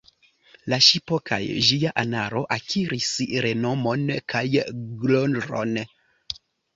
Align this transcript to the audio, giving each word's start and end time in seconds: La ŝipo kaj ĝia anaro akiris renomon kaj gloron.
La 0.71 0.77
ŝipo 0.83 1.17
kaj 1.29 1.37
ĝia 1.67 1.91
anaro 2.03 2.41
akiris 2.55 3.09
renomon 3.47 4.07
kaj 4.35 4.43
gloron. 5.05 5.77